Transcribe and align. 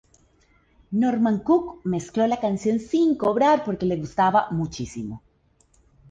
Norman 1.01 1.35
Cook 1.43 1.81
mezcló 1.83 2.25
la 2.25 2.39
canción 2.39 2.79
sin 2.79 3.15
cobrar 3.15 3.63
porque 3.63 3.85
le 3.85 3.97
gustaba 3.97 4.47
muchísimo. 4.49 5.21